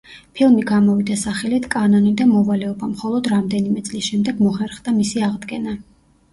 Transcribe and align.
ფილმი 0.37 0.61
გამოვიდა 0.69 1.17
სახელით 1.23 1.67
„კანონი 1.75 2.15
და 2.23 2.27
მოვალეობა“, 2.33 2.91
მხოლოდ 2.95 3.31
რამდენიმე 3.35 3.87
წლის 3.91 4.11
შემდეგ 4.11 4.43
მოხერხდა 4.49 4.99
მისი 5.01 5.27
აღდგენა. 5.33 5.81